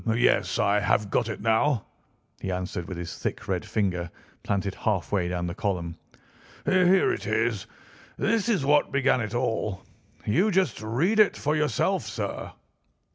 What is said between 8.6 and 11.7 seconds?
what began it all. You just read it for